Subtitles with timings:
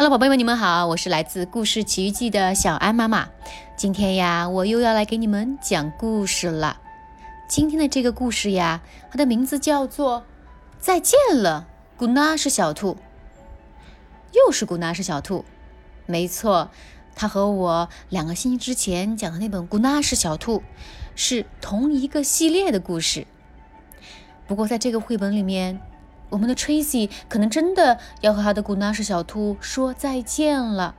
[0.00, 3.30] Hello，宝贝们，你们好，我是来自《故事奇遇记》的小安妈妈。
[3.76, 6.80] 今天呀，我又要来给你们讲故事了。
[7.48, 8.80] 今天的这个故事呀，
[9.10, 10.20] 它的名字叫做
[10.78, 11.66] 《再见了，
[11.96, 12.94] 古纳是小兔》。
[14.30, 15.44] 又是古纳是小兔，
[16.06, 16.70] 没错，
[17.16, 20.60] 它和我两个星期之前讲的那本《古纳是小兔》
[21.16, 23.26] 是同一个系列的故事。
[24.46, 25.80] 不过在这个绘本里面。
[26.30, 30.94] 我们的 Tracy 可能真的要和他的古纳什小兔说再见了。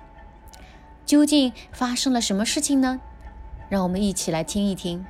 [1.05, 2.99] 究竟发生了什么事情呢？
[3.67, 5.05] 让我们一起来听一听。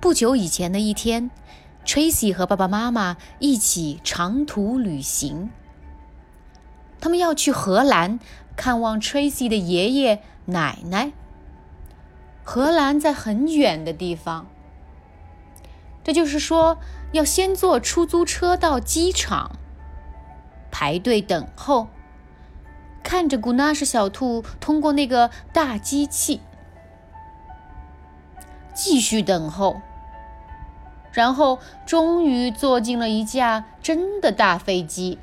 [0.00, 1.30] 不久以前的一天
[1.84, 5.50] ，Tracy 和爸爸妈妈一起长途旅行。
[7.00, 8.18] 他们要去荷兰
[8.56, 11.12] 看望 Tracy 的爷爷奶奶。
[12.42, 14.46] 荷兰在很远的地方。
[16.02, 16.78] 这就是说，
[17.14, 19.52] 要先坐出租车到机场，
[20.72, 21.86] 排队等候，
[23.04, 26.40] 看着古纳什小兔通过那个大机器，
[28.74, 29.80] 继续等候，
[31.12, 35.20] 然后终于坐进了一架真的大飞机。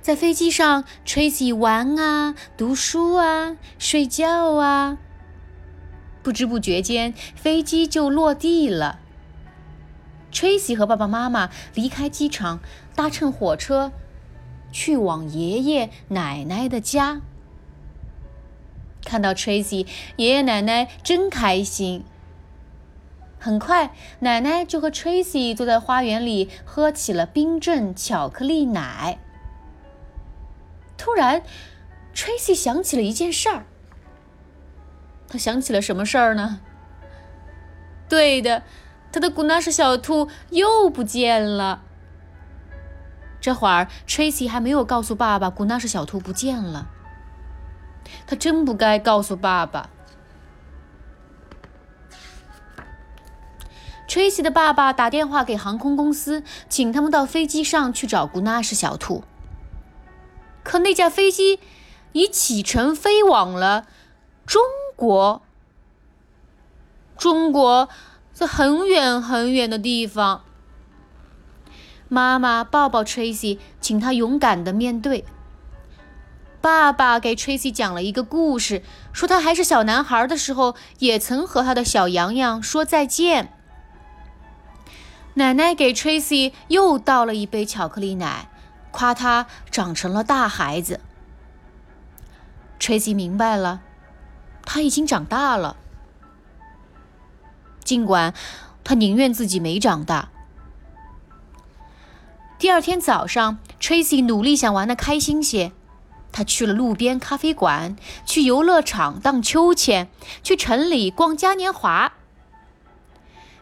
[0.00, 4.96] 在飞机上，Tracy 玩啊，读书啊，睡觉啊。
[6.22, 9.00] 不知不觉间，飞机就落地了。
[10.32, 12.60] Tracy 和爸爸妈妈离开机场，
[12.94, 13.92] 搭乘火车
[14.70, 17.20] 去往爷爷奶奶的家。
[19.04, 22.04] 看到 Tracy，爷爷奶奶真开心。
[23.38, 29.18] 很快，奶奶就和 Tracy 坐在花园里喝起了冰镇巧克力奶。
[30.96, 31.42] 突然
[32.14, 33.66] ，Tracy 想起了一件事儿。
[35.32, 36.60] 他想起了什么事儿呢？
[38.06, 38.64] 对的，
[39.10, 41.80] 他的古纳什小兔又不见了。
[43.40, 46.88] 这会儿，Tracy 还没有告诉爸爸古纳什小兔不见了。
[48.26, 49.88] 他真不该告诉爸爸。
[54.06, 59.24] Tracy 的爸爸打电话给航空公司，请他们到飞机上去找古纳什小兔。
[60.62, 61.58] 可那架飞机
[62.12, 63.86] 已启程飞往了
[64.44, 64.60] 中。
[65.02, 65.42] 国，
[67.18, 67.88] 中国
[68.32, 70.44] 在很远很远的地方。
[72.08, 75.24] 妈妈抱抱 Tracy，请他勇敢的面对。
[76.60, 83.52] 爸爸给 Tracy 讲了一个故事，说他还是小男孩的时候，也曾和他的小羊羊说再见。
[85.34, 88.48] 奶奶给 Tracy 又倒了一杯巧克力奶，
[88.92, 91.00] 夸他长成了大孩子。
[92.78, 93.80] Tracy 明白了。
[94.64, 95.76] 他已经长大了，
[97.84, 98.32] 尽管
[98.84, 100.30] 他宁愿自己没长大。
[102.58, 105.72] 第二天早上，Tracy 努力想玩的开心些，
[106.30, 110.08] 他去了路边咖啡馆，去游乐场荡秋千，
[110.44, 112.12] 去城里逛嘉年华。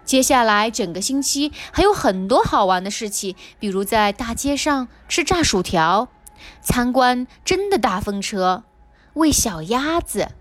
[0.05, 6.09] 接下来整个星期还有很多好玩的事情，比如在大街上吃炸薯条，
[6.61, 8.65] 参观真的大风车，
[9.15, 10.33] 喂小鸭子。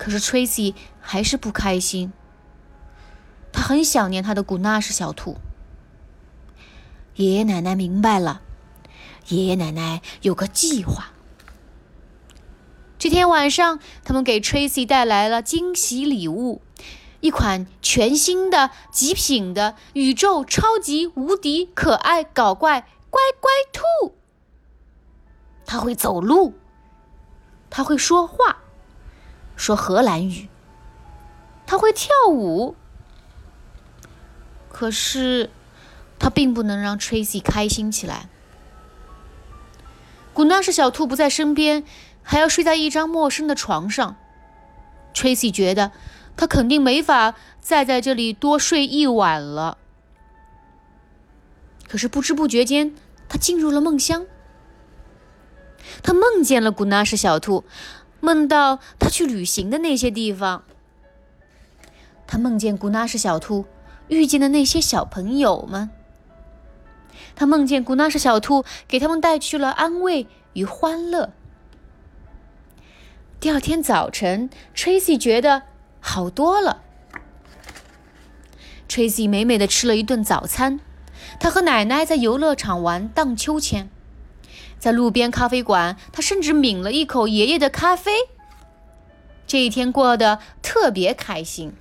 [0.00, 2.10] 可是 Tracy 还是不开心，
[3.52, 5.36] 他很想念他的古纳什小兔。
[7.16, 8.40] 爷爷奶奶明白了，
[9.28, 11.12] 爷爷奶奶有个计划。
[12.98, 16.62] 这天晚上，他们给 Tracy 带来了惊喜礼物——
[17.20, 24.14] 一款全新的、极品的宇宙超级无敌可爱搞怪乖乖兔。
[25.66, 26.54] 它会走路，
[27.68, 28.59] 它会说话。
[29.60, 30.48] 说荷兰语，
[31.66, 32.74] 他会跳舞，
[34.70, 35.50] 可是
[36.18, 38.30] 他并不能让 Tracy 开心起来。
[40.32, 41.84] 古纳什小兔不在身边，
[42.22, 44.16] 还要睡在一张陌生的床上。
[45.12, 45.92] Tracy 觉得
[46.38, 49.76] 他肯定没法再在这里多睡一晚了。
[51.86, 52.94] 可是不知不觉间，
[53.28, 54.24] 他进入了梦乡。
[56.02, 57.64] 他梦见了古纳什小兔。
[58.20, 60.62] 梦到他去旅行的那些地方，
[62.26, 63.64] 他梦见古纳什小兔
[64.08, 65.90] 遇见的那些小朋友们，
[67.34, 71.32] 他梦见古纳什小兔给他们带去了安慰与欢乐。
[73.40, 75.62] 第二天早晨，Tracy 觉得
[75.98, 76.82] 好多了。
[78.86, 80.80] Tracy 美美的吃了一顿早餐，
[81.38, 83.88] 他和奶奶在游乐场玩荡秋千。
[84.80, 88.12] 在路边咖啡馆，他甚至抿了一口爷爷的咖啡。
[89.46, 91.74] 这一天过得特别开心。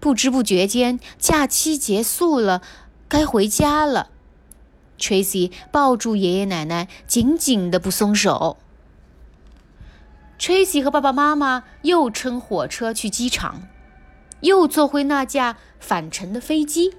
[0.00, 2.60] 不知不觉间，假期结束了，
[3.08, 4.10] 该回家了。
[4.98, 8.58] Tracy 抱住爷爷奶奶，紧紧的不松手。
[10.38, 13.62] Tracy 和爸爸妈妈又乘火车去机场，
[14.40, 16.94] 又坐回那架返程的飞机。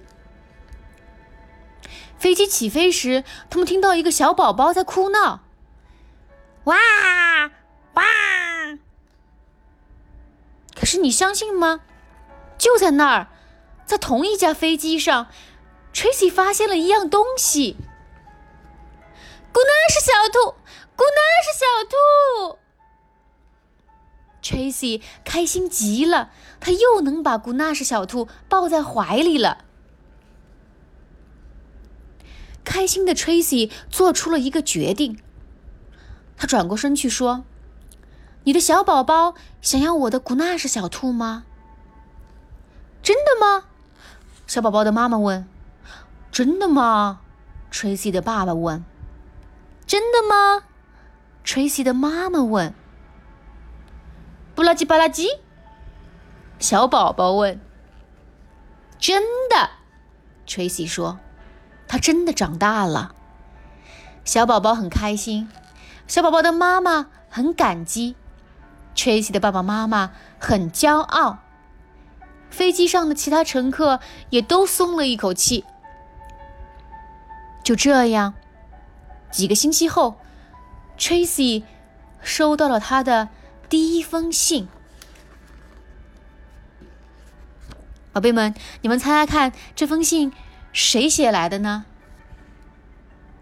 [2.17, 5.41] 飞机起飞时，他们听到一个小宝宝在哭闹
[6.65, 6.75] ：“哇
[7.93, 8.03] 哇！”
[10.75, 11.81] 可是你相信吗？
[12.57, 13.27] 就在那儿，
[13.85, 15.27] 在同一架飞机上
[15.93, 17.77] ，Tracy 发现了一样东西。
[19.51, 20.55] 古纳是小兔，
[20.95, 22.59] 古纳是小兔。
[24.41, 26.29] Tracy 开心极了，
[26.59, 29.64] 他又能把古纳是小兔抱在怀里了。
[32.75, 35.17] 开心的 Tracy 做出了一个决定，
[36.35, 37.45] 他转过身去说。
[38.43, 41.45] 你的小宝宝想要我的古纳什小兔吗？
[43.01, 43.63] 真的吗？
[44.45, 45.47] 小宝宝的妈妈问。
[46.33, 47.21] 真的吗
[47.71, 48.83] ？Tracy 的爸爸问。
[49.87, 50.65] 真的吗
[51.45, 52.73] ？Tracy 的妈妈问。
[54.53, 55.29] 不拉几巴拉几？
[56.59, 57.57] 小宝宝问。
[58.99, 59.69] 真的
[60.45, 61.19] ，Tracy 说。
[61.87, 63.15] 他真的长大了。
[64.23, 65.49] 小宝宝很开心，
[66.07, 68.15] 小宝宝的妈妈很感激。
[68.95, 71.39] Tracy 的爸爸妈妈很骄傲，
[72.49, 73.99] 飞机上的其他乘客
[74.29, 75.65] 也都松了一口气。
[77.61, 78.33] 就这样，
[79.31, 80.15] 几个星期后
[80.97, 81.63] ，Tracy
[82.21, 83.27] 收到了他的
[83.67, 84.69] 第一封信。
[88.13, 90.31] 宝贝们，你们猜猜看，这封信
[90.75, 91.85] 谁写来的呢？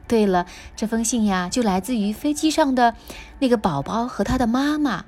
[0.08, 0.46] 对了，
[0.76, 2.96] 这封信呀，就来自于飞机上的
[3.40, 5.06] 那个宝宝和他的妈妈。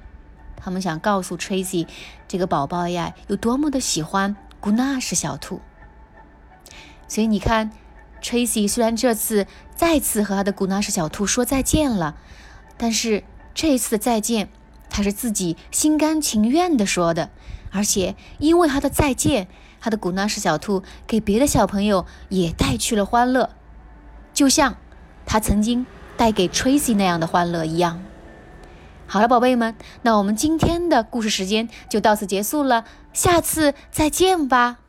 [0.56, 1.88] 他们想告诉 Tracy，
[2.28, 5.62] 这个宝宝呀有多么的喜欢古纳什小兔。
[7.08, 7.72] 所以你看
[8.24, 9.46] ，Tracy 虽然这次
[9.76, 12.16] 再次和他的古纳什小兔说再见了，
[12.76, 13.24] 但是
[13.54, 14.50] 这一次的再见，
[14.90, 17.30] 他是自己心甘情愿的说的。
[17.72, 19.48] 而且因为他的再见，
[19.86, 23.52] 他的古纳什小兔给别的小朋友也带去了欢乐，
[24.34, 24.78] 就像
[25.28, 25.86] 他曾经
[26.18, 28.02] 带给 Tracy 那样的欢乐一样。
[29.06, 34.80] 好了，宝贝们，那我们今天的故事时间就到此结束了，下次再见吧。